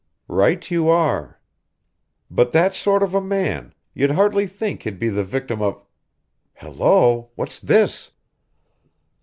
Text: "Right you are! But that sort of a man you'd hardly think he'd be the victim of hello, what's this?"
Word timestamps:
"Right 0.27 0.71
you 0.71 0.89
are! 0.89 1.39
But 2.31 2.51
that 2.53 2.73
sort 2.73 3.03
of 3.03 3.13
a 3.13 3.21
man 3.21 3.71
you'd 3.93 4.09
hardly 4.09 4.47
think 4.47 4.81
he'd 4.81 4.97
be 4.97 5.09
the 5.09 5.23
victim 5.23 5.61
of 5.61 5.85
hello, 6.55 7.29
what's 7.35 7.59
this?" 7.59 8.09